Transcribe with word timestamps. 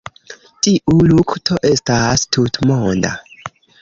Tiu 0.67 0.95
lukto 1.11 1.57
estas 1.73 2.25
tutmonda. 2.37 3.13